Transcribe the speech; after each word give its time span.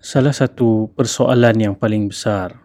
Salah 0.00 0.32
satu 0.32 0.88
persoalan 0.96 1.60
yang 1.60 1.74
paling 1.76 2.08
besar 2.08 2.56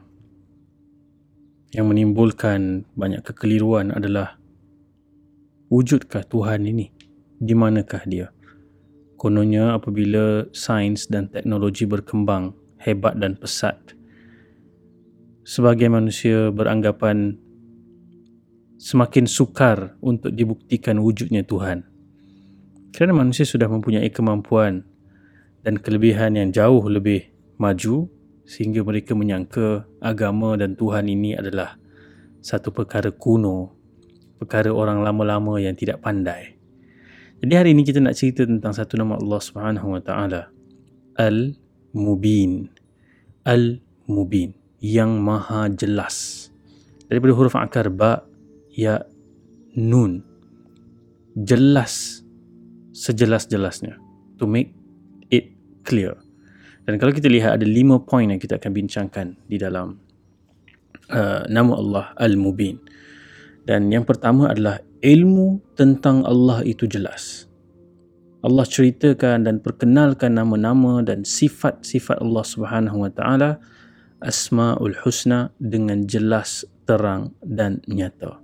yang 1.76 1.92
menimbulkan 1.92 2.88
banyak 2.96 3.28
kekeliruan 3.28 3.92
adalah 3.92 4.40
wujudkah 5.68 6.24
Tuhan 6.24 6.64
ini? 6.64 6.96
Di 7.36 7.52
manakah 7.52 8.08
dia? 8.08 8.32
Kononnya 9.20 9.76
apabila 9.76 10.48
sains 10.56 11.12
dan 11.12 11.28
teknologi 11.28 11.84
berkembang 11.84 12.56
hebat 12.80 13.20
dan 13.20 13.36
pesat, 13.36 13.84
sebagai 15.44 15.92
manusia 15.92 16.56
beranggapan 16.56 17.36
semakin 18.80 19.28
sukar 19.28 20.00
untuk 20.00 20.32
dibuktikan 20.32 21.04
wujudnya 21.04 21.44
Tuhan. 21.44 21.84
Kerana 22.96 23.12
manusia 23.12 23.44
sudah 23.44 23.68
mempunyai 23.68 24.08
kemampuan 24.08 24.95
dan 25.66 25.82
kelebihan 25.82 26.38
yang 26.38 26.54
jauh 26.54 26.86
lebih 26.86 27.26
maju 27.58 28.06
sehingga 28.46 28.86
mereka 28.86 29.18
menyangka 29.18 29.90
agama 29.98 30.54
dan 30.54 30.78
Tuhan 30.78 31.10
ini 31.10 31.34
adalah 31.34 31.82
satu 32.46 32.70
perkara 32.70 33.10
kuno, 33.10 33.74
perkara 34.38 34.70
orang 34.70 35.02
lama-lama 35.02 35.58
yang 35.58 35.74
tidak 35.74 36.06
pandai. 36.06 36.54
Jadi 37.42 37.54
hari 37.58 37.70
ini 37.74 37.82
kita 37.82 37.98
nak 37.98 38.14
cerita 38.14 38.46
tentang 38.46 38.78
satu 38.78 38.94
nama 39.02 39.18
Allah 39.18 39.42
Subhanahu 39.42 39.98
Wa 39.98 40.02
Taala, 40.06 40.42
Al-Mubin. 41.18 42.70
Al-Mubin 43.50 44.54
yang 44.78 45.18
maha 45.18 45.66
jelas. 45.74 46.48
Daripada 47.10 47.34
huruf 47.34 47.58
akar 47.58 47.90
ba, 47.90 48.22
ya, 48.70 49.02
nun. 49.74 50.22
Jelas 51.34 52.22
sejelas-jelasnya. 52.94 53.98
To 54.38 54.46
make 54.46 54.85
clear. 55.86 56.18
Dan 56.86 56.98
kalau 56.98 57.14
kita 57.14 57.30
lihat 57.30 57.62
ada 57.62 57.66
lima 57.66 58.02
poin 58.02 58.30
yang 58.30 58.42
kita 58.42 58.58
akan 58.58 58.72
bincangkan 58.74 59.28
di 59.50 59.58
dalam 59.58 59.98
uh, 61.10 61.46
nama 61.50 61.74
Allah 61.78 62.06
Al-Mubin. 62.18 62.78
Dan 63.66 63.90
yang 63.90 64.06
pertama 64.06 64.54
adalah 64.54 64.78
ilmu 65.02 65.62
tentang 65.74 66.22
Allah 66.26 66.62
itu 66.62 66.86
jelas. 66.86 67.50
Allah 68.46 68.62
ceritakan 68.62 69.50
dan 69.50 69.58
perkenalkan 69.58 70.38
nama-nama 70.38 71.02
dan 71.02 71.26
sifat-sifat 71.26 72.22
Allah 72.22 72.46
Subhanahu 72.46 73.02
Wa 73.02 73.12
Taala 73.18 73.52
Asmaul 74.22 74.94
Husna 75.02 75.50
dengan 75.58 76.06
jelas, 76.06 76.62
terang 76.86 77.34
dan 77.42 77.82
nyata. 77.90 78.38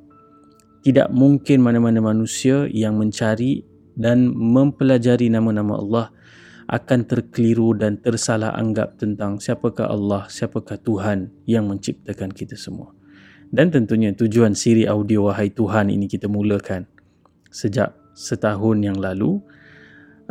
Tidak 0.81 1.14
mungkin 1.14 1.62
mana-mana 1.62 2.02
manusia 2.02 2.66
yang 2.73 2.97
mencari 2.97 3.62
dan 3.94 4.34
mempelajari 4.34 5.30
nama-nama 5.30 5.78
Allah 5.78 6.06
akan 6.72 7.03
terkeliru 7.03 7.75
dan 7.75 8.00
tersalah 8.00 8.55
anggap 8.55 8.95
tentang 8.95 9.44
siapakah 9.44 9.91
Allah, 9.91 10.31
siapakah 10.31 10.80
Tuhan 10.80 11.28
yang 11.44 11.67
menciptakan 11.67 12.31
kita 12.31 12.55
semua. 12.55 12.95
Dan 13.52 13.67
tentunya 13.75 14.16
tujuan 14.16 14.55
siri 14.55 14.88
audio 14.88 15.28
Wahai 15.28 15.52
Tuhan 15.52 15.91
ini 15.91 16.08
kita 16.08 16.31
mulakan 16.31 16.88
sejak 17.52 17.91
setahun 18.16 18.80
yang 18.80 18.95
lalu 18.95 19.44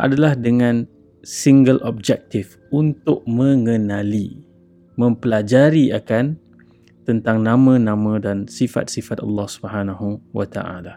adalah 0.01 0.33
dengan 0.33 0.89
single 1.21 1.85
objective 1.85 2.57
untuk 2.73 3.21
mengenali, 3.29 4.41
mempelajari 4.97 5.93
akan 5.93 6.41
tentang 7.05 7.45
nama-nama 7.45 8.17
dan 8.17 8.49
sifat-sifat 8.49 9.21
Allah 9.21 9.45
Subhanahu 9.45 10.25
wa 10.33 10.49
taala. 10.49 10.97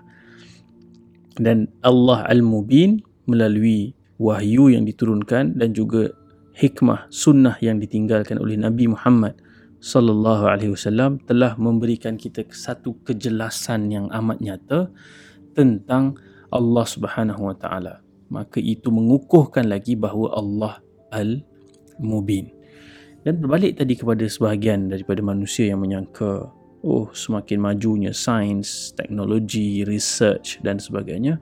Dan 1.35 1.67
Allah 1.83 2.23
Al-Mubin 2.31 3.03
melalui 3.28 3.91
wahyu 4.23 4.71
yang 4.71 4.88
diturunkan 4.88 5.59
dan 5.59 5.75
juga 5.75 6.16
hikmah 6.55 7.11
sunnah 7.11 7.59
yang 7.59 7.83
ditinggalkan 7.83 8.39
oleh 8.39 8.55
Nabi 8.55 8.88
Muhammad 8.88 9.35
sallallahu 9.83 10.47
alaihi 10.47 10.71
wasallam 10.71 11.19
telah 11.27 11.59
memberikan 11.59 12.16
kita 12.16 12.47
satu 12.47 12.95
kejelasan 13.03 13.91
yang 13.91 14.07
amat 14.16 14.39
nyata 14.39 14.88
tentang 15.51 16.16
Allah 16.56 16.85
Subhanahu 16.88 17.51
wa 17.51 17.56
taala. 17.59 18.00
Maka 18.31 18.63
itu 18.63 18.88
mengukuhkan 18.89 19.67
lagi 19.67 20.00
bahawa 20.00 20.39
Allah 20.39 20.73
Al-Mubin. 21.12 22.50
Dan 23.28 23.44
berbalik 23.44 23.78
tadi 23.78 24.00
kepada 24.00 24.23
sebahagian 24.23 24.88
daripada 24.88 25.19
manusia 25.19 25.69
yang 25.69 25.83
menyangka 25.83 26.47
oh 26.83 27.07
semakin 27.16 27.59
majunya 27.59 28.12
sains, 28.12 28.91
teknologi, 28.95 29.83
research 29.83 30.59
dan 30.63 30.79
sebagainya, 30.79 31.39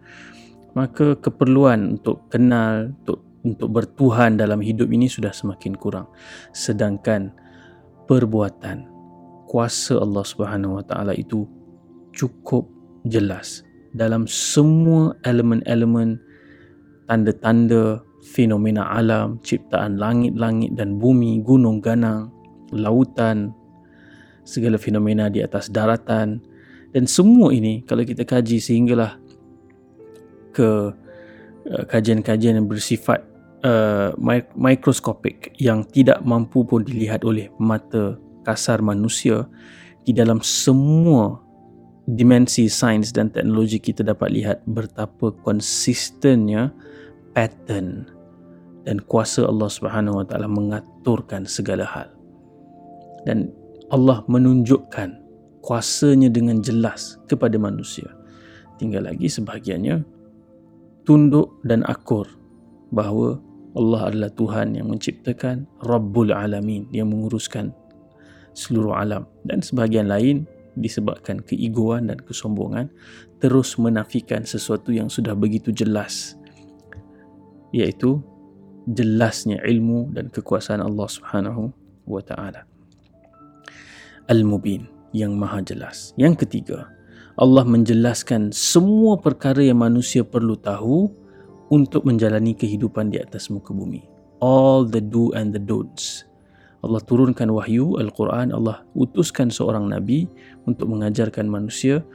maka 0.74 1.18
keperluan 1.20 2.00
untuk 2.00 2.28
kenal 2.32 2.92
untuk 3.04 3.20
untuk 3.42 3.70
bertuhan 3.74 4.38
dalam 4.38 4.62
hidup 4.62 4.90
ini 4.94 5.10
sudah 5.10 5.34
semakin 5.34 5.74
kurang. 5.74 6.08
Sedangkan 6.54 7.34
perbuatan 8.06 8.86
kuasa 9.50 9.98
Allah 9.98 10.24
Subhanahu 10.24 10.78
Wa 10.82 10.84
Taala 10.86 11.14
itu 11.18 11.50
cukup 12.14 12.70
jelas 13.08 13.66
dalam 13.92 14.30
semua 14.30 15.18
elemen-elemen 15.26 16.22
tanda-tanda 17.10 18.00
fenomena 18.22 18.88
alam 18.94 19.42
ciptaan 19.42 19.98
langit-langit 19.98 20.78
dan 20.78 21.02
bumi 21.02 21.42
gunung 21.44 21.82
ganang 21.82 22.32
lautan 22.72 23.52
segala 24.48 24.80
fenomena 24.80 25.28
di 25.28 25.44
atas 25.44 25.68
daratan. 25.70 26.42
Dan 26.92 27.08
semua 27.08 27.56
ini 27.56 27.84
kalau 27.88 28.04
kita 28.04 28.28
kaji 28.28 28.60
sehinggalah 28.60 29.21
ke 30.52 30.92
uh, 31.68 31.84
kajian-kajian 31.90 32.60
yang 32.62 32.68
bersifat 32.70 33.24
uh, 33.66 34.14
mikroskopik 34.56 35.56
yang 35.58 35.86
tidak 35.88 36.22
mampu 36.22 36.64
pun 36.68 36.86
dilihat 36.86 37.26
oleh 37.26 37.50
mata 37.58 38.18
kasar 38.46 38.82
manusia 38.82 39.46
di 40.02 40.12
dalam 40.14 40.42
semua 40.42 41.38
dimensi 42.10 42.66
sains 42.66 43.14
dan 43.14 43.30
teknologi 43.30 43.78
kita 43.78 44.02
dapat 44.02 44.34
lihat 44.34 44.58
betapa 44.66 45.30
konsistennya 45.46 46.74
pattern 47.38 48.10
dan 48.84 48.98
kuasa 49.06 49.46
Allah 49.46 49.70
Subhanahu 49.70 50.22
Wa 50.22 50.26
Taala 50.26 50.50
mengaturkan 50.50 51.46
segala 51.46 51.86
hal. 51.86 52.10
Dan 53.30 53.54
Allah 53.94 54.26
menunjukkan 54.26 55.22
kuasanya 55.62 56.34
dengan 56.34 56.66
jelas 56.66 57.22
kepada 57.30 57.62
manusia. 57.62 58.10
Tinggal 58.82 59.06
lagi 59.06 59.30
sebahagiannya 59.30 60.02
tunduk 61.08 61.60
dan 61.66 61.82
akur 61.88 62.28
bahawa 62.94 63.40
Allah 63.72 64.12
adalah 64.12 64.32
Tuhan 64.36 64.76
yang 64.76 64.92
menciptakan 64.92 65.64
Rabbul 65.88 66.36
Alamin 66.36 66.92
yang 66.92 67.10
menguruskan 67.10 67.72
seluruh 68.52 69.00
alam 69.00 69.24
dan 69.48 69.64
sebahagian 69.64 70.12
lain 70.12 70.44
disebabkan 70.76 71.40
keegoan 71.44 72.12
dan 72.12 72.20
kesombongan 72.20 72.92
terus 73.40 73.80
menafikan 73.80 74.44
sesuatu 74.44 74.92
yang 74.92 75.08
sudah 75.08 75.36
begitu 75.36 75.72
jelas 75.72 76.36
iaitu 77.72 78.20
jelasnya 78.92 79.64
ilmu 79.64 80.12
dan 80.12 80.28
kekuasaan 80.28 80.84
Allah 80.84 81.08
Subhanahu 81.08 81.72
wa 82.08 82.20
taala 82.20 82.68
Al-Mubin 84.32 84.88
yang 85.12 85.36
maha 85.36 85.60
jelas. 85.60 86.16
Yang 86.16 86.48
ketiga, 86.48 86.88
Allah 87.42 87.66
menjelaskan 87.66 88.54
semua 88.54 89.18
perkara 89.18 89.66
yang 89.66 89.82
manusia 89.82 90.22
perlu 90.22 90.54
tahu 90.54 91.10
untuk 91.74 92.06
menjalani 92.06 92.54
kehidupan 92.54 93.10
di 93.10 93.18
atas 93.18 93.50
muka 93.50 93.74
bumi. 93.74 94.06
All 94.46 94.86
the 94.86 95.02
do 95.02 95.34
and 95.34 95.50
the 95.50 95.58
don'ts. 95.58 96.30
Allah 96.86 97.02
turunkan 97.02 97.50
wahyu 97.50 97.98
Al-Quran, 97.98 98.54
Allah 98.54 98.86
utuskan 98.94 99.50
seorang 99.50 99.90
Nabi 99.90 100.30
untuk 100.70 100.86
mengajarkan 100.94 101.50
manusia 101.50 102.06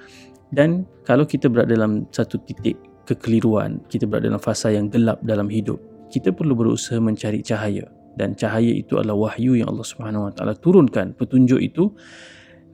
dan 0.55 0.87
kalau 1.03 1.27
kita 1.27 1.51
berada 1.51 1.75
dalam 1.75 2.07
satu 2.15 2.39
titik 2.47 2.79
kekeliruan, 3.11 3.83
kita 3.91 4.07
berada 4.07 4.31
dalam 4.31 4.43
fasa 4.43 4.71
yang 4.71 4.87
gelap 4.87 5.19
dalam 5.27 5.51
hidup, 5.51 5.83
kita 6.07 6.31
perlu 6.31 6.55
berusaha 6.55 7.03
mencari 7.03 7.43
cahaya 7.43 7.83
dan 8.15 8.39
cahaya 8.39 8.71
itu 8.71 8.95
adalah 8.95 9.31
wahyu 9.31 9.59
yang 9.59 9.75
Allah 9.75 9.87
Subhanahu 9.87 10.31
Wa 10.31 10.33
Taala 10.39 10.55
turunkan 10.55 11.19
petunjuk 11.19 11.59
itu 11.59 11.91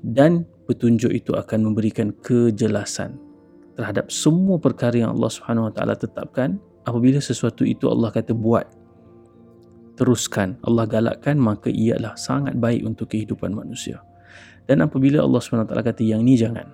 dan 0.04 0.44
petunjuk 0.66 1.10
itu 1.10 1.34
akan 1.34 1.72
memberikan 1.72 2.14
kejelasan 2.22 3.18
terhadap 3.74 4.12
semua 4.12 4.60
perkara 4.60 4.94
yang 4.94 5.16
Allah 5.16 5.30
Subhanahu 5.32 5.68
Wa 5.70 5.72
Taala 5.74 5.94
tetapkan. 5.96 6.60
Apabila 6.82 7.22
sesuatu 7.22 7.62
itu 7.62 7.86
Allah 7.86 8.10
kata 8.10 8.34
buat 8.34 8.66
teruskan. 9.94 10.58
Allah 10.66 10.84
galakkan 10.88 11.38
maka 11.38 11.70
ia 11.70 11.94
adalah 11.94 12.18
sangat 12.18 12.58
baik 12.58 12.82
untuk 12.82 13.14
kehidupan 13.14 13.54
manusia. 13.54 14.02
Dan 14.66 14.82
apabila 14.82 15.22
Allah 15.22 15.40
Subhanahu 15.40 15.66
Wa 15.66 15.70
Taala 15.70 15.84
kata 15.86 16.02
yang 16.02 16.26
ni 16.26 16.34
jangan 16.34 16.66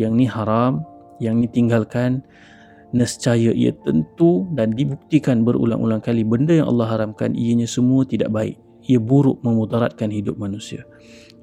yang 0.00 0.16
ni 0.16 0.24
haram 0.24 0.80
yang 1.20 1.36
ni 1.36 1.48
tinggalkan 1.50 2.24
nescaya 2.96 3.52
ia 3.52 3.70
tentu 3.84 4.48
dan 4.56 4.72
dibuktikan 4.74 5.44
berulang-ulang 5.46 6.02
kali 6.02 6.24
benda 6.24 6.56
yang 6.56 6.72
Allah 6.72 6.90
haramkan 6.90 7.36
ianya 7.36 7.68
semua 7.68 8.02
tidak 8.08 8.32
baik. 8.32 8.56
Ia 8.88 8.98
buruk 8.98 9.38
memudaratkan 9.44 10.10
hidup 10.10 10.40
manusia. 10.40 10.82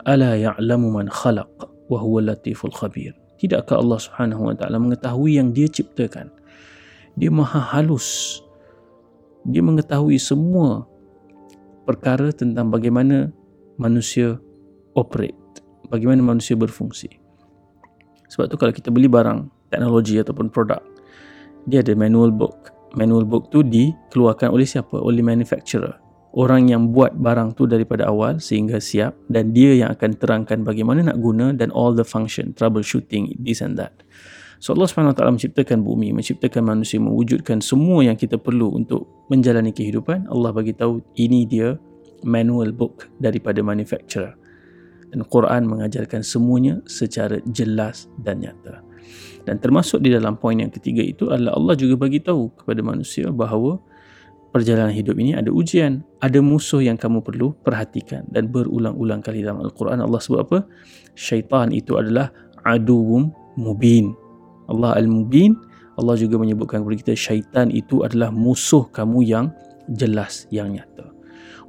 Ala 0.03 0.35
ya'lamu 0.35 0.89
man 0.91 1.07
khalaq 1.07 1.76
wa 1.87 1.97
huwa 1.99 2.23
latiful 2.33 2.71
khabir 2.71 3.15
tidakkah 3.41 3.79
Allah 3.79 3.99
Subhanahu 3.99 4.51
wa 4.51 4.55
taala 4.55 4.77
mengetahui 4.79 5.39
yang 5.39 5.51
dia 5.51 5.67
ciptakan 5.71 6.31
dia 7.17 7.31
maha 7.33 7.59
halus 7.59 8.39
dia 9.47 9.63
mengetahui 9.63 10.19
semua 10.19 10.83
perkara 11.87 12.35
tentang 12.35 12.67
bagaimana 12.67 13.31
manusia 13.79 14.35
operate, 14.91 15.63
bagaimana 15.87 16.19
manusia 16.19 16.59
berfungsi. 16.59 17.07
Sebab 18.27 18.51
tu 18.51 18.59
kalau 18.59 18.75
kita 18.75 18.91
beli 18.91 19.07
barang 19.07 19.47
teknologi 19.71 20.19
ataupun 20.19 20.51
produk, 20.51 20.83
dia 21.63 21.79
ada 21.79 21.95
manual 21.95 22.35
book. 22.35 22.75
Manual 22.99 23.23
book 23.23 23.47
tu 23.53 23.63
dikeluarkan 23.63 24.51
oleh 24.51 24.67
siapa? 24.67 24.99
Oleh 24.99 25.23
manufacturer. 25.23 25.95
Orang 26.35 26.67
yang 26.67 26.91
buat 26.91 27.15
barang 27.15 27.55
tu 27.55 27.65
daripada 27.65 28.11
awal 28.11 28.37
sehingga 28.43 28.83
siap 28.83 29.15
dan 29.31 29.55
dia 29.55 29.73
yang 29.73 29.89
akan 29.95 30.11
terangkan 30.19 30.61
bagaimana 30.61 31.07
nak 31.07 31.17
guna 31.23 31.55
dan 31.55 31.71
all 31.71 31.95
the 31.95 32.03
function, 32.03 32.51
troubleshooting, 32.53 33.33
this 33.39 33.63
and 33.63 33.79
that. 33.79 34.03
So 34.57 34.73
Allah 34.73 34.89
SWT 34.89 35.21
menciptakan 35.21 35.85
bumi, 35.85 36.17
menciptakan 36.17 36.65
manusia, 36.65 36.97
mewujudkan 36.97 37.61
semua 37.61 38.01
yang 38.01 38.17
kita 38.17 38.41
perlu 38.41 38.73
untuk 38.73 39.05
menjalani 39.29 39.69
kehidupan. 39.69 40.25
Allah 40.33 40.49
bagi 40.49 40.73
tahu 40.73 41.01
ini 41.13 41.45
dia 41.45 41.77
manual 42.25 42.73
book 42.73 43.05
daripada 43.21 43.61
manufacturer. 43.61 44.33
Dan 45.13 45.23
Quran 45.29 45.69
mengajarkan 45.69 46.25
semuanya 46.25 46.81
secara 46.89 47.39
jelas 47.53 48.09
dan 48.19 48.43
nyata. 48.43 48.83
Dan 49.47 49.63
termasuk 49.63 50.03
di 50.03 50.11
dalam 50.11 50.35
poin 50.35 50.59
yang 50.59 50.73
ketiga 50.73 50.99
itu 50.99 51.31
adalah 51.31 51.55
Allah 51.55 51.79
juga 51.79 51.95
bagi 51.95 52.19
tahu 52.19 52.51
kepada 52.51 52.83
manusia 52.83 53.31
bahawa 53.31 53.79
perjalanan 54.51 54.93
hidup 54.93 55.19
ini 55.19 55.35
ada 55.35 55.51
ujian, 55.51 56.01
ada 56.23 56.39
musuh 56.39 56.81
yang 56.81 56.95
kamu 56.95 57.21
perlu 57.21 57.53
perhatikan 57.61 58.25
dan 58.31 58.49
berulang-ulang 58.49 59.19
kali 59.21 59.43
dalam 59.43 59.61
Al-Quran. 59.61 59.99
Allah 60.01 60.19
sebut 60.19 60.41
apa? 60.43 60.57
Syaitan 61.13 61.69
itu 61.71 61.99
adalah 61.99 62.31
aduwum 62.63 63.31
mubin. 63.59 64.13
Allah 64.67 64.95
Al-Mubin. 64.99 65.55
Allah 65.97 66.13
juga 66.13 66.37
menyebutkan 66.37 66.85
kepada 66.85 66.97
kita 67.01 67.13
syaitan 67.17 67.73
itu 67.73 68.05
adalah 68.05 68.29
musuh 68.29 68.85
kamu 68.93 69.25
yang 69.25 69.45
jelas 69.89 70.45
yang 70.53 70.69
nyata. 70.69 71.09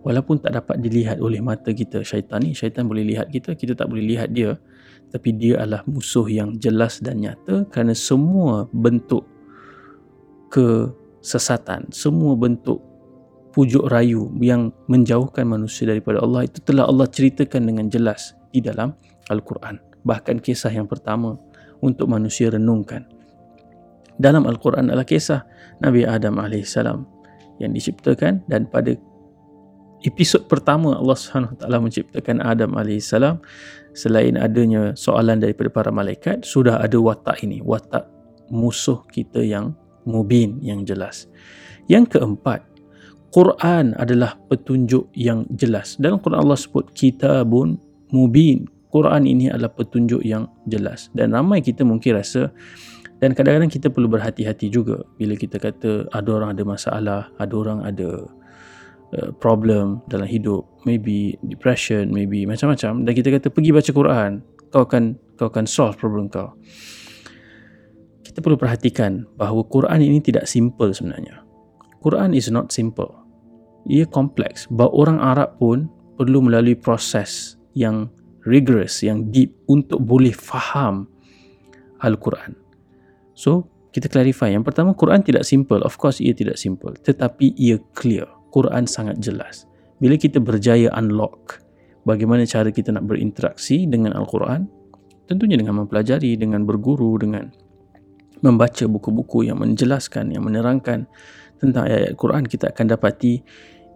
Walaupun 0.05 0.39
tak 0.45 0.53
dapat 0.53 0.85
dilihat 0.85 1.19
oleh 1.25 1.41
mata 1.41 1.73
kita 1.73 2.05
syaitan 2.05 2.45
ni 2.45 2.53
syaitan 2.53 2.87
boleh 2.87 3.03
lihat 3.09 3.33
kita 3.33 3.57
kita 3.57 3.73
tak 3.73 3.89
boleh 3.89 4.05
lihat 4.05 4.31
dia. 4.37 4.61
Tapi 5.09 5.33
dia 5.41 5.65
adalah 5.65 5.81
musuh 5.89 6.29
yang 6.29 6.61
jelas 6.61 7.01
dan 7.01 7.25
nyata 7.25 7.65
kerana 7.73 7.97
semua 7.97 8.69
bentuk 8.69 9.25
kesesatan 11.29 11.93
semua 11.93 12.33
bentuk 12.41 12.81
pujuk 13.53 13.85
rayu 13.93 14.33
yang 14.41 14.73
menjauhkan 14.89 15.45
manusia 15.45 15.85
daripada 15.85 16.25
Allah 16.25 16.49
itu 16.49 16.65
telah 16.65 16.89
Allah 16.89 17.05
ceritakan 17.05 17.69
dengan 17.69 17.93
jelas 17.93 18.33
di 18.49 18.65
dalam 18.65 18.97
Al-Quran 19.29 19.77
bahkan 20.09 20.41
kisah 20.41 20.73
yang 20.73 20.89
pertama 20.89 21.37
untuk 21.85 22.09
manusia 22.09 22.49
renungkan. 22.49 23.05
Dalam 24.17 24.49
Al-Quran 24.49 24.89
adalah 24.89 25.05
kisah 25.05 25.45
Nabi 25.85 26.09
Adam 26.09 26.41
AS 26.41 26.75
yang 27.61 27.71
diciptakan 27.77 28.49
dan 28.49 28.67
pada 28.67 28.97
episod 30.03 30.49
pertama 30.49 30.97
Allah 30.97 31.15
SWT 31.15 31.63
menciptakan 31.63 32.41
Adam 32.41 32.73
AS 32.81 33.13
selain 33.95 34.35
adanya 34.41 34.97
soalan 34.97 35.39
daripada 35.39 35.69
para 35.71 35.91
malaikat 35.93 36.43
sudah 36.43 36.83
ada 36.83 36.99
watak 36.99 37.45
ini 37.47 37.63
watak 37.63 38.07
musuh 38.51 39.07
kita 39.13 39.45
yang 39.45 39.77
mubin 40.09 40.57
yang 40.65 40.89
jelas. 40.89 41.29
Yang 41.85 42.17
keempat 42.17 42.65
Quran 43.29 43.93
adalah 44.01 44.41
petunjuk 44.49 45.13
yang 45.13 45.45
jelas. 45.53 46.01
Dalam 46.01 46.17
Quran 46.25 46.41
Allah 46.41 46.57
sebut 46.57 46.89
kitabun 46.97 47.77
mubin. 48.09 48.65
Quran 48.89 49.29
ini 49.29 49.53
adalah 49.53 49.69
petunjuk 49.77 50.25
yang 50.25 50.49
jelas. 50.65 51.13
Dan 51.13 51.37
ramai 51.37 51.61
kita 51.61 51.85
mungkin 51.85 52.17
rasa 52.17 52.49
dan 53.19 53.35
kadang-kadang 53.35 53.69
kita 53.69 53.91
perlu 53.91 54.07
berhati-hati 54.07 54.71
juga 54.71 55.03
bila 55.19 55.35
kita 55.35 55.59
kata 55.59 56.07
ada 56.15 56.29
orang 56.31 56.55
ada 56.55 56.65
masalah, 56.65 57.21
ada 57.37 57.55
orang 57.59 57.83
ada 57.83 58.31
uh, 59.13 59.31
problem 59.43 60.01
dalam 60.07 60.25
hidup, 60.25 60.63
maybe 60.87 61.35
depression, 61.43 62.15
maybe 62.15 62.47
macam-macam. 62.47 63.03
Dan 63.03 63.13
kita 63.13 63.29
kata 63.35 63.51
pergi 63.51 63.71
baca 63.75 63.91
Quran, 63.91 64.31
kau 64.71 64.87
akan 64.87 65.19
kau 65.35 65.51
akan 65.51 65.67
solve 65.67 65.99
problem 65.99 66.31
kau. 66.31 66.55
Kita 68.29 68.45
perlu 68.45 68.61
perhatikan 68.61 69.25
bahawa 69.41 69.65
Quran 69.73 70.05
ini 70.05 70.21
tidak 70.21 70.45
simple 70.45 70.93
sebenarnya. 70.93 71.41
Quran 72.05 72.37
is 72.37 72.53
not 72.53 72.69
simple. 72.69 73.09
Ia 73.89 74.05
kompleks. 74.05 74.69
Bahawa 74.69 74.93
orang 74.93 75.19
Arab 75.25 75.57
pun 75.57 75.89
perlu 76.21 76.45
melalui 76.45 76.77
proses 76.77 77.57
yang 77.73 78.13
rigorous, 78.45 79.01
yang 79.01 79.33
deep 79.33 79.57
untuk 79.65 80.05
boleh 80.05 80.37
faham 80.37 81.09
Al-Quran. 82.05 82.53
So, 83.33 83.65
kita 83.97 84.13
clarify. 84.13 84.53
Yang 84.53 84.69
pertama, 84.69 84.93
Quran 84.93 85.25
tidak 85.25 85.49
simple. 85.49 85.81
Of 85.81 85.97
course, 85.97 86.21
ia 86.21 86.37
tidak 86.37 86.61
simple. 86.61 86.93
Tetapi 87.01 87.57
ia 87.57 87.81
clear. 87.97 88.29
Quran 88.53 88.85
sangat 88.85 89.25
jelas. 89.25 89.65
Bila 89.97 90.21
kita 90.21 90.37
berjaya 90.37 90.93
unlock 90.95 91.65
bagaimana 92.05 92.45
cara 92.45 92.69
kita 92.69 92.93
nak 92.93 93.09
berinteraksi 93.09 93.89
dengan 93.89 94.13
Al-Quran, 94.15 94.69
tentunya 95.27 95.57
dengan 95.57 95.85
mempelajari, 95.85 96.37
dengan 96.37 96.69
berguru, 96.69 97.17
dengan 97.19 97.49
membaca 98.41 98.85
buku-buku 98.87 99.49
yang 99.49 99.59
menjelaskan, 99.59 100.35
yang 100.35 100.47
menerangkan 100.47 101.11
tentang 101.59 101.91
ayat-ayat 101.91 102.15
Quran, 102.15 102.45
kita 102.47 102.71
akan 102.71 102.87
dapati 102.95 103.43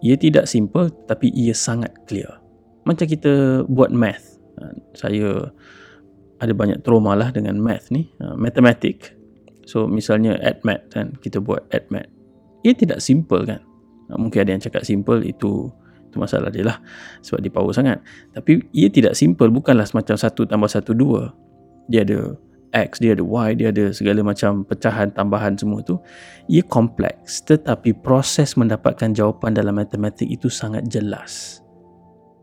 ia 0.03 0.19
tidak 0.19 0.51
simple 0.51 0.91
tapi 1.07 1.31
ia 1.31 1.55
sangat 1.55 1.95
clear. 2.03 2.43
Macam 2.83 3.07
kita 3.07 3.63
buat 3.71 3.87
math. 3.95 4.35
Ha, 4.59 4.75
saya 4.99 5.47
ada 6.43 6.51
banyak 6.51 6.83
trauma 6.83 7.15
lah 7.15 7.31
dengan 7.31 7.55
math 7.55 7.87
ni. 7.87 8.11
Uh, 8.19 8.35
matematik 8.35 9.15
so 9.63 9.87
misalnya 9.87 10.35
math 10.67 10.91
kan 10.91 11.15
kita 11.23 11.39
buat 11.39 11.71
math. 11.87 12.11
Ia 12.67 12.75
tidak 12.75 12.99
simple 12.99 13.47
kan? 13.47 13.63
Uh, 14.11 14.19
mungkin 14.19 14.43
ada 14.43 14.51
yang 14.51 14.59
cakap 14.59 14.83
simple 14.83 15.23
itu 15.23 15.71
itu 16.11 16.19
masalah 16.19 16.51
dia 16.51 16.67
lah. 16.67 16.77
Sebab 17.23 17.39
dia 17.39 17.49
power 17.49 17.71
sangat. 17.71 18.03
Tapi 18.35 18.59
ia 18.75 18.91
tidak 18.91 19.15
simple. 19.15 19.47
Bukanlah 19.49 19.87
semacam 19.87 20.19
satu 20.19 20.45
tambah 20.45 20.67
satu 20.69 20.91
dua. 20.91 21.31
Dia 21.87 22.03
ada 22.03 22.35
X, 22.73 22.97
dia 22.97 23.13
ada 23.13 23.21
Y, 23.21 23.49
dia 23.61 23.69
ada 23.69 23.93
segala 23.93 24.25
macam 24.25 24.65
pecahan, 24.65 25.13
tambahan 25.13 25.53
semua 25.53 25.85
tu 25.85 26.01
ia 26.49 26.65
kompleks. 26.65 27.45
Tetapi 27.45 28.01
proses 28.01 28.57
mendapatkan 28.57 29.13
jawapan 29.13 29.53
dalam 29.53 29.77
matematik 29.77 30.25
itu 30.25 30.49
sangat 30.49 30.89
jelas. 30.89 31.61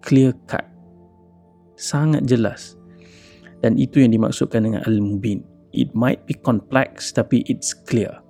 Clear 0.06 0.32
cut. 0.46 0.64
Sangat 1.74 2.24
jelas. 2.30 2.78
Dan 3.60 3.76
itu 3.76 4.00
yang 4.00 4.14
dimaksudkan 4.14 4.64
dengan 4.64 4.80
al-mubin. 4.86 5.44
It 5.74 5.92
might 5.92 6.24
be 6.24 6.38
complex 6.38 7.10
tapi 7.10 7.42
it's 7.50 7.74
clear. 7.74 8.22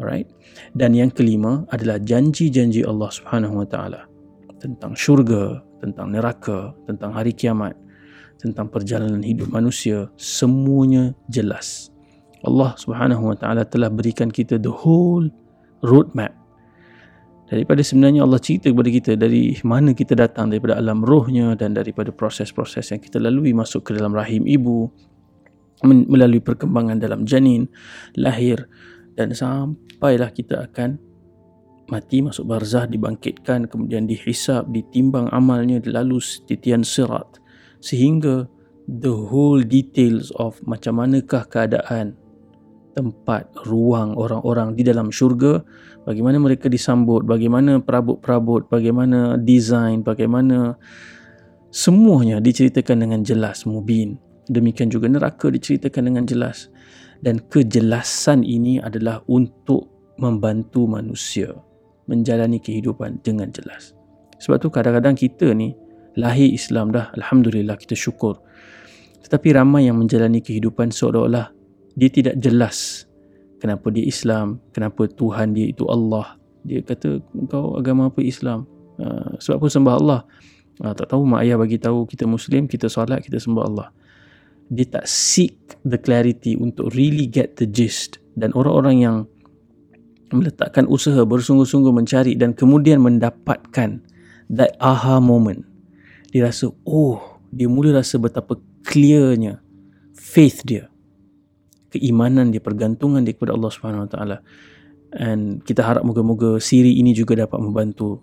Alright? 0.00 0.26
Dan 0.74 0.96
yang 0.96 1.14
kelima 1.14 1.62
adalah 1.70 2.02
janji-janji 2.02 2.82
Allah 2.82 3.12
Subhanahu 3.14 3.62
wa 3.62 3.68
taala 3.68 4.10
tentang 4.58 4.96
syurga 4.96 5.60
tentang 5.84 6.16
neraka 6.16 6.72
tentang 6.88 7.12
hari 7.12 7.36
kiamat 7.36 7.76
tentang 8.44 8.68
perjalanan 8.68 9.24
hidup 9.24 9.48
manusia 9.48 10.12
semuanya 10.20 11.16
jelas. 11.32 11.88
Allah 12.44 12.76
Subhanahu 12.76 13.32
wa 13.32 13.36
taala 13.40 13.64
telah 13.64 13.88
berikan 13.88 14.28
kita 14.28 14.60
the 14.60 14.68
whole 14.68 15.24
roadmap. 15.80 16.36
Daripada 17.48 17.80
sebenarnya 17.80 18.24
Allah 18.24 18.40
cerita 18.40 18.68
kepada 18.68 18.90
kita 18.92 19.16
dari 19.16 19.56
mana 19.64 19.96
kita 19.96 20.12
datang 20.12 20.52
daripada 20.52 20.76
alam 20.76 21.00
rohnya 21.00 21.56
dan 21.56 21.72
daripada 21.72 22.12
proses-proses 22.12 22.92
yang 22.92 23.00
kita 23.00 23.16
lalui 23.16 23.56
masuk 23.56 23.88
ke 23.88 23.90
dalam 23.96 24.12
rahim 24.12 24.44
ibu 24.44 24.92
melalui 25.84 26.40
perkembangan 26.40 27.00
dalam 27.00 27.28
janin 27.28 27.68
lahir 28.16 28.64
dan 29.12 29.36
sampailah 29.36 30.32
kita 30.32 30.64
akan 30.72 30.96
mati 31.92 32.24
masuk 32.24 32.48
barzah 32.48 32.88
dibangkitkan 32.88 33.68
kemudian 33.68 34.08
dihisap 34.08 34.64
ditimbang 34.72 35.28
amalnya 35.28 35.84
lalu 35.84 36.16
titian 36.48 36.80
sirat 36.80 37.43
sehingga 37.84 38.48
the 38.88 39.12
whole 39.12 39.60
details 39.60 40.32
of 40.40 40.56
macam 40.64 41.04
manakah 41.04 41.44
keadaan 41.44 42.16
tempat 42.96 43.50
ruang 43.68 44.16
orang-orang 44.16 44.72
di 44.72 44.86
dalam 44.86 45.12
syurga 45.12 45.60
bagaimana 46.08 46.40
mereka 46.40 46.70
disambut 46.70 47.26
bagaimana 47.26 47.82
perabot-perabot 47.82 48.70
bagaimana 48.70 49.36
design 49.36 50.06
bagaimana 50.06 50.78
semuanya 51.74 52.38
diceritakan 52.38 53.02
dengan 53.02 53.20
jelas 53.26 53.66
mubin. 53.66 54.14
Demikian 54.46 54.94
juga 54.94 55.10
neraka 55.10 55.50
diceritakan 55.50 56.14
dengan 56.14 56.24
jelas. 56.24 56.70
Dan 57.18 57.42
kejelasan 57.50 58.46
ini 58.46 58.78
adalah 58.78 59.26
untuk 59.26 59.90
membantu 60.22 60.86
manusia 60.86 61.50
menjalani 62.06 62.62
kehidupan 62.62 63.24
dengan 63.26 63.50
jelas. 63.50 63.96
Sebab 64.38 64.60
tu 64.60 64.68
kadang-kadang 64.70 65.18
kita 65.18 65.50
ni 65.50 65.74
lahir 66.14 66.50
Islam 66.50 66.94
dah 66.94 67.10
alhamdulillah 67.18 67.78
kita 67.78 67.98
syukur 67.98 68.38
tetapi 69.24 69.56
ramai 69.56 69.88
yang 69.88 69.98
menjalani 69.98 70.44
kehidupan 70.44 70.92
seolah-olah 70.94 71.50
dia 71.94 72.10
tidak 72.10 72.38
jelas 72.42 73.06
kenapa 73.64 73.88
dia 73.88 74.04
Islam, 74.04 74.60
kenapa 74.76 75.08
Tuhan 75.08 75.56
dia 75.56 75.72
itu 75.72 75.88
Allah. 75.88 76.36
Dia 76.68 76.84
kata 76.84 77.24
kau 77.48 77.80
agama 77.80 78.12
apa 78.12 78.20
Islam? 78.20 78.68
Uh, 79.00 79.40
sebab 79.40 79.64
apa 79.64 79.66
sembah 79.72 79.94
Allah? 79.96 80.20
Uh, 80.84 80.92
tak 80.92 81.08
tahu 81.08 81.24
mak 81.24 81.48
ayah 81.48 81.56
bagi 81.56 81.80
tahu 81.80 82.04
kita 82.04 82.28
Muslim, 82.28 82.68
kita 82.68 82.92
solat, 82.92 83.24
kita 83.24 83.40
sembah 83.40 83.64
Allah. 83.64 83.88
Dia 84.68 84.84
tak 84.84 85.08
seek 85.08 85.80
the 85.88 85.96
clarity 85.96 86.60
untuk 86.60 86.92
really 86.92 87.24
get 87.24 87.56
the 87.56 87.64
gist 87.64 88.20
dan 88.36 88.52
orang-orang 88.52 88.96
yang 89.00 89.16
meletakkan 90.28 90.84
usaha 90.84 91.24
bersungguh-sungguh 91.24 91.92
mencari 91.92 92.36
dan 92.36 92.52
kemudian 92.52 93.00
mendapatkan 93.00 94.04
that 94.52 94.76
aha 94.80 95.20
moment 95.20 95.64
dia 96.34 96.50
rasa 96.50 96.66
oh 96.82 97.38
dia 97.54 97.70
mula 97.70 97.94
rasa 97.94 98.18
betapa 98.18 98.58
clearnya 98.82 99.62
faith 100.18 100.66
dia. 100.66 100.90
Keimanan 101.94 102.50
dia 102.50 102.58
pergantungan 102.58 103.22
dia 103.22 103.38
kepada 103.38 103.54
Allah 103.54 103.70
Subhanahu 103.70 104.02
Wa 104.02 104.10
Taala. 104.10 104.36
And 105.14 105.62
kita 105.62 105.86
harap 105.86 106.02
moga-moga 106.02 106.58
siri 106.58 106.98
ini 106.98 107.14
juga 107.14 107.38
dapat 107.38 107.62
membantu 107.62 108.18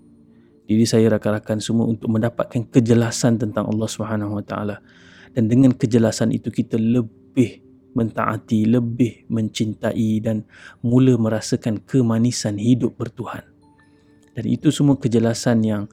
diri 0.68 0.84
saya 0.84 1.08
rakan-rakan 1.08 1.63
semua 1.63 1.88
untuk 1.88 2.12
mendapatkan 2.12 2.68
kejelasan 2.68 3.39
tentang 3.39 3.72
Allah 3.72 3.88
Subhanahu 3.88 4.36
Wa 4.36 4.44
Taala. 4.44 4.84
Dan 5.32 5.48
dengan 5.48 5.72
kejelasan 5.72 6.36
itu 6.36 6.51
kita 6.51 6.75
lebih 6.75 7.63
mentaati, 7.96 8.68
lebih 8.68 9.32
mencintai 9.32 10.20
dan 10.20 10.44
mula 10.84 11.15
merasakan 11.15 11.80
kemanisan 11.88 12.60
hidup 12.60 13.00
bertuhan. 13.00 13.48
Dan 14.36 14.48
itu 14.48 14.68
semua 14.72 15.00
kejelasan 15.00 15.63
yang 15.63 15.84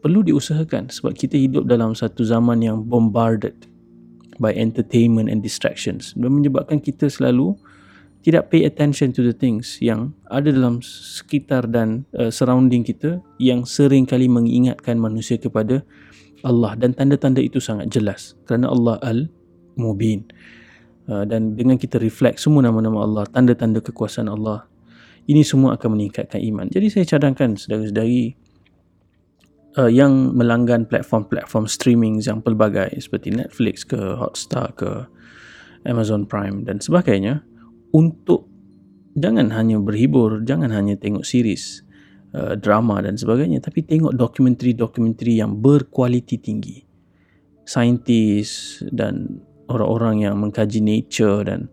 perlu 0.00 0.22
diusahakan 0.22 0.92
sebab 0.92 1.12
kita 1.16 1.36
hidup 1.36 1.66
dalam 1.66 1.96
satu 1.96 2.22
zaman 2.22 2.62
yang 2.62 2.84
bombarded 2.84 3.54
by 4.38 4.52
entertainment 4.52 5.32
and 5.32 5.40
distractions. 5.40 6.12
Dan 6.16 6.40
menyebabkan 6.40 6.80
kita 6.80 7.08
selalu 7.08 7.56
tidak 8.26 8.50
pay 8.50 8.66
attention 8.66 9.14
to 9.14 9.22
the 9.22 9.30
things 9.30 9.78
yang 9.78 10.10
ada 10.28 10.50
dalam 10.50 10.82
sekitar 10.82 11.70
dan 11.70 12.02
uh, 12.18 12.28
surrounding 12.28 12.82
kita 12.82 13.22
yang 13.38 13.62
sering 13.62 14.02
kali 14.02 14.26
mengingatkan 14.26 14.98
manusia 14.98 15.38
kepada 15.38 15.86
Allah. 16.42 16.74
Dan 16.74 16.92
tanda-tanda 16.92 17.38
itu 17.38 17.62
sangat 17.62 17.94
jelas 17.94 18.34
kerana 18.44 18.66
Allah 18.68 18.98
Al-Mubin. 19.02 20.26
Uh, 21.06 21.22
dan 21.22 21.54
dengan 21.54 21.78
kita 21.78 22.02
reflect 22.02 22.42
semua 22.42 22.66
nama-nama 22.66 23.06
Allah 23.06 23.24
tanda-tanda 23.30 23.78
kekuasaan 23.78 24.26
Allah 24.26 24.66
ini 25.30 25.42
semua 25.42 25.74
akan 25.78 25.98
meningkatkan 25.98 26.38
iman. 26.38 26.66
Jadi 26.70 26.86
saya 26.90 27.04
cadangkan 27.06 27.58
saudara-saudari 27.58 28.34
uh, 29.76 29.90
yang 29.92 30.32
melanggan 30.32 30.88
platform-platform 30.88 31.68
streaming 31.68 32.18
yang 32.24 32.40
pelbagai 32.40 32.96
seperti 32.98 33.32
Netflix 33.32 33.84
ke 33.84 33.98
Hotstar 34.16 34.72
ke 34.74 35.06
Amazon 35.86 36.26
Prime 36.26 36.66
dan 36.66 36.82
sebagainya 36.82 37.46
untuk 37.94 38.50
jangan 39.16 39.54
hanya 39.54 39.78
berhibur, 39.80 40.42
jangan 40.42 40.72
hanya 40.74 40.98
tengok 40.98 41.22
series, 41.22 41.86
uh, 42.34 42.58
drama 42.58 43.00
dan 43.04 43.14
sebagainya 43.14 43.62
tapi 43.62 43.84
tengok 43.86 44.16
dokumentari-dokumentari 44.16 45.40
yang 45.40 45.56
berkualiti 45.60 46.36
tinggi. 46.40 46.82
Saintis 47.66 48.82
dan 48.94 49.42
orang-orang 49.66 50.22
yang 50.22 50.34
mengkaji 50.38 50.78
nature 50.78 51.42
dan 51.42 51.66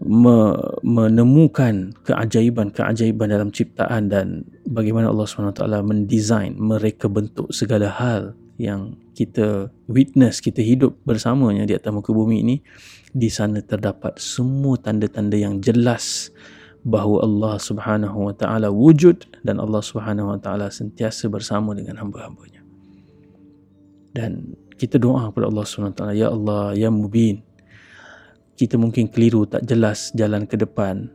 me, 0.00 0.56
menemukan 0.80 1.92
keajaiban-keajaiban 2.08 3.28
dalam 3.28 3.48
ciptaan 3.52 4.08
dan 4.08 4.48
bagaimana 4.64 5.12
Allah 5.12 5.28
SWT 5.28 5.62
mendesain, 5.84 6.56
mereka 6.56 7.06
bentuk 7.06 7.52
segala 7.52 7.92
hal 7.92 8.32
yang 8.60 8.96
kita 9.16 9.72
witness, 9.88 10.40
kita 10.40 10.60
hidup 10.60 10.96
bersamanya 11.04 11.64
di 11.64 11.76
atas 11.76 11.92
muka 11.92 12.12
bumi 12.12 12.44
ini, 12.44 12.56
di 13.12 13.28
sana 13.32 13.60
terdapat 13.64 14.20
semua 14.20 14.76
tanda-tanda 14.80 15.36
yang 15.36 15.60
jelas 15.60 16.28
bahawa 16.84 17.24
Allah 17.24 17.54
Subhanahu 17.60 18.32
Wa 18.32 18.34
Taala 18.36 18.72
wujud 18.72 19.28
dan 19.44 19.60
Allah 19.60 19.84
Subhanahu 19.84 20.36
Wa 20.36 20.38
Taala 20.40 20.72
sentiasa 20.72 21.28
bersama 21.28 21.76
dengan 21.76 22.00
hamba-hambanya. 22.00 22.64
Dan 24.16 24.56
kita 24.80 24.96
doa 24.96 25.28
kepada 25.28 25.52
Allah 25.52 25.64
Subhanahu 25.68 25.92
Wa 25.92 25.98
Taala, 26.00 26.14
ya 26.16 26.28
Allah, 26.32 26.64
ya 26.72 26.88
Mubin, 26.88 27.44
kita 28.60 28.76
mungkin 28.76 29.08
keliru 29.08 29.48
tak 29.48 29.64
jelas 29.64 30.12
jalan 30.12 30.44
ke 30.44 30.60
depan. 30.60 31.08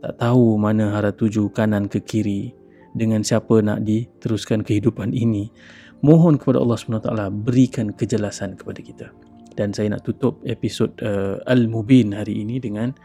Tak 0.00 0.16
tahu 0.16 0.56
mana 0.56 0.96
arah 0.96 1.12
tuju 1.12 1.52
kanan 1.52 1.92
ke 1.92 2.00
kiri. 2.00 2.56
Dengan 2.96 3.20
siapa 3.20 3.60
nak 3.60 3.84
diteruskan 3.84 4.64
kehidupan 4.64 5.12
ini 5.12 5.52
mohon 6.00 6.40
kepada 6.40 6.64
Allah 6.64 6.80
SWT 6.80 7.12
berikan 7.44 7.92
kejelasan 7.92 8.56
kepada 8.56 8.80
kita. 8.80 9.06
Dan 9.52 9.76
saya 9.76 9.92
nak 9.92 10.08
tutup 10.08 10.40
episod 10.48 10.88
uh, 11.04 11.36
Al-Mubin 11.44 12.16
hari 12.16 12.40
ini 12.40 12.56
dengan 12.56 12.96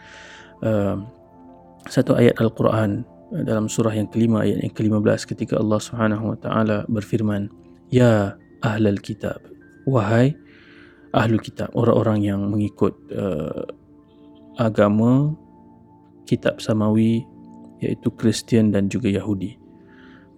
uh, 0.63 0.95
satu 1.91 2.15
ayat 2.15 2.39
Al-Quran 2.39 3.03
uh, 3.35 3.43
dalam 3.43 3.67
surah 3.67 3.91
yang 3.91 4.07
kelima 4.07 4.47
ayat 4.47 4.63
yang 4.63 4.71
ke-15 4.71 5.27
ketika 5.35 5.59
Allah 5.59 5.79
Subhanahu 5.83 6.31
wa 6.31 6.37
taala 6.39 6.87
berfirman 6.87 7.51
ya 7.91 8.39
ahlal 8.63 8.99
kitab 9.03 9.43
wahai 9.83 10.35
ahlu 11.11 11.37
kitab 11.39 11.67
orang-orang 11.75 12.23
yang 12.23 12.39
mengikut 12.47 12.95
uh, 13.11 13.67
agama 14.55 15.35
kitab 16.27 16.59
samawi 16.63 17.27
iaitu 17.81 18.13
Kristian 18.13 18.71
dan 18.71 18.87
juga 18.87 19.09
Yahudi. 19.09 19.57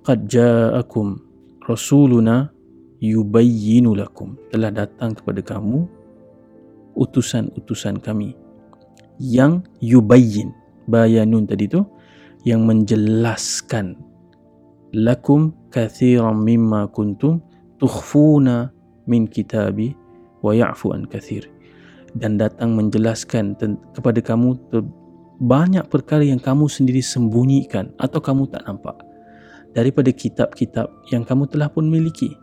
Qad 0.03 0.27
ja'akum 0.27 1.19
rasuluna 1.67 2.51
yubayyinu 3.03 3.95
lakum. 3.95 4.35
Telah 4.51 4.71
datang 4.71 5.15
kepada 5.15 5.43
kamu 5.43 5.87
utusan-utusan 6.97 7.99
kami 7.99 8.35
yang 9.19 9.63
yubayyin. 9.83 10.51
Bayanun 10.83 11.47
tadi 11.47 11.71
tu 11.71 11.87
yang 12.43 12.67
menjelaskan 12.67 13.95
lakum 14.91 15.55
kathiran 15.71 16.35
mimma 16.43 16.91
kuntum 16.91 17.39
tukhfuna 17.79 18.75
min 19.07 19.31
kitabi 19.31 19.95
wa 20.43 20.51
ya'fu 20.51 20.91
an 20.91 21.07
kathir 21.07 21.52
dan 22.17 22.37
datang 22.37 22.77
menjelaskan 22.77 23.57
kepada 23.93 24.19
kamu 24.21 24.57
banyak 25.41 25.85
perkara 25.89 26.21
yang 26.21 26.37
kamu 26.37 26.69
sendiri 26.69 27.01
sembunyikan 27.01 27.89
atau 27.97 28.21
kamu 28.21 28.47
tak 28.53 28.63
nampak 28.69 28.95
daripada 29.73 30.13
kitab-kitab 30.13 30.87
yang 31.09 31.25
kamu 31.25 31.49
telah 31.49 31.67
pun 31.67 31.89
miliki. 31.89 32.37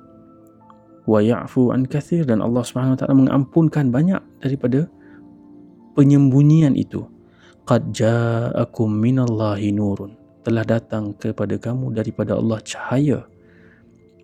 Wa 1.07 1.23
ya'fu 1.23 1.71
an 1.71 1.87
kathir 1.87 2.27
dan 2.27 2.43
Allah 2.43 2.67
Subhanahu 2.67 2.99
taala 2.99 3.17
mengampunkan 3.17 3.89
banyak 3.89 4.21
daripada 4.43 4.91
penyembunyian 5.95 6.75
itu. 6.75 7.07
Qad 7.65 7.95
ja'akum 7.95 8.91
minallahi 8.91 9.71
nurun 9.71 10.19
telah 10.43 10.67
datang 10.67 11.15
kepada 11.15 11.55
kamu 11.57 11.95
daripada 11.95 12.35
Allah 12.35 12.59
cahaya. 12.67 13.23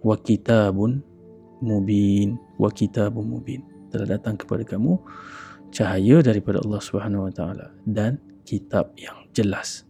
Wa 0.03 0.19
kitabun 0.19 1.00
mubin 1.62 2.37
wa 2.61 2.69
kitabun 2.69 3.25
mubin 3.25 3.75
telah 3.90 4.19
datang 4.19 4.35
kepada 4.38 4.62
kamu 4.66 4.99
cahaya 5.75 6.23
daripada 6.23 6.62
Allah 6.62 6.81
Subhanahu 6.81 7.28
Wa 7.31 7.33
Taala 7.35 7.66
dan 7.85 8.19
kitab 8.47 8.95
yang 8.97 9.26
jelas. 9.35 9.83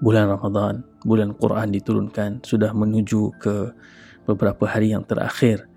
Bulan 0.00 0.32
Ramadan, 0.32 0.82
bulan 1.04 1.36
Quran 1.36 1.70
diturunkan 1.76 2.40
sudah 2.42 2.72
menuju 2.72 3.36
ke 3.36 3.72
beberapa 4.24 4.64
hari 4.64 4.96
yang 4.96 5.04
terakhir. 5.04 5.68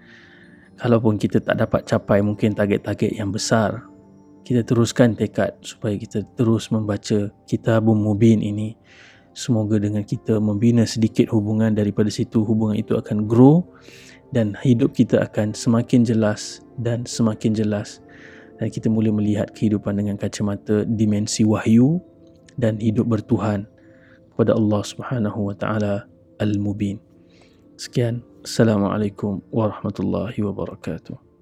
Kalaupun 0.79 1.21
kita 1.21 1.43
tak 1.43 1.59
dapat 1.59 1.85
capai 1.85 2.19
mungkin 2.23 2.55
target-target 2.57 3.19
yang 3.19 3.29
besar, 3.29 3.83
kita 4.43 4.63
teruskan 4.67 5.15
tekad 5.15 5.55
supaya 5.63 5.95
kita 5.95 6.23
terus 6.35 6.67
membaca 6.73 7.31
kitab 7.47 7.87
Mubin 7.87 8.43
ini. 8.43 8.75
Semoga 9.33 9.81
dengan 9.81 10.05
kita 10.05 10.37
membina 10.37 10.85
sedikit 10.85 11.33
hubungan 11.33 11.73
daripada 11.73 12.05
situ 12.13 12.45
hubungan 12.45 12.77
itu 12.77 12.93
akan 12.93 13.25
grow 13.25 13.65
dan 14.33 14.57
hidup 14.65 14.97
kita 14.97 15.21
akan 15.21 15.53
semakin 15.53 16.01
jelas 16.01 16.65
dan 16.81 17.05
semakin 17.05 17.53
jelas 17.53 18.01
dan 18.57 18.73
kita 18.73 18.89
mula 18.89 19.13
melihat 19.13 19.53
kehidupan 19.53 20.01
dengan 20.01 20.17
kacamata 20.17 20.83
dimensi 20.89 21.45
wahyu 21.45 22.01
dan 22.57 22.81
hidup 22.81 23.05
bertuhan 23.05 23.69
kepada 24.33 24.57
Allah 24.57 24.81
Subhanahu 24.81 25.53
wa 25.53 25.55
taala 25.55 26.09
Al-Mubin. 26.41 26.97
Sekian, 27.77 28.25
assalamualaikum 28.41 29.45
warahmatullahi 29.53 30.41
wabarakatuh. 30.41 31.32